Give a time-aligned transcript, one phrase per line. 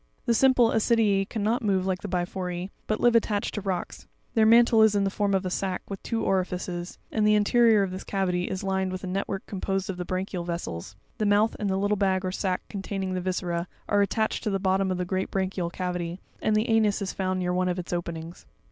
[0.23, 0.25] 28.
[0.25, 4.81] The simple Ascrprm cannot move like the Biphore, but live attached to rocks; their mantle
[4.81, 8.03] is in the form of a sack, with two orifices, and the interior of this
[8.03, 11.69] cavity is lined with a net work composed of the branchial vessels; the mouth and
[11.69, 14.97] the little bag or sack containing the viscera, are attached to the bot tom of
[14.97, 18.47] the great branchial cavity, and the anus is found near one of its openings.